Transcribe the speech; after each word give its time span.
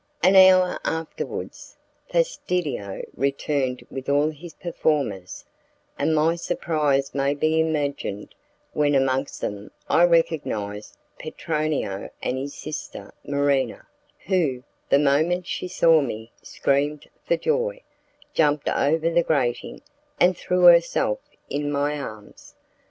An 0.23 0.35
hour 0.35 0.79
afterwards, 0.83 1.77
Fastidio 2.09 3.03
returned 3.15 3.85
with 3.91 4.09
all 4.09 4.31
his 4.31 4.55
performers, 4.55 5.45
and 5.99 6.15
my 6.15 6.33
surprise 6.35 7.13
may 7.13 7.35
be 7.35 7.59
imagined 7.59 8.33
when 8.73 8.95
amongst 8.95 9.41
them 9.41 9.69
I 9.87 10.05
recognized 10.05 10.97
Petronio 11.19 12.09
and 12.23 12.35
his 12.35 12.55
sister 12.55 13.13
Marina, 13.23 13.85
who, 14.25 14.63
the 14.89 14.97
moment 14.97 15.45
she 15.45 15.67
saw 15.67 16.01
me, 16.01 16.31
screamed 16.41 17.07
for 17.23 17.37
joy, 17.37 17.83
jumped 18.33 18.69
over 18.69 19.07
the 19.07 19.21
grating, 19.21 19.83
and 20.19 20.35
threw 20.35 20.61
herself 20.63 21.19
in 21.47 21.71
my 21.71 21.95
arms. 21.99 22.55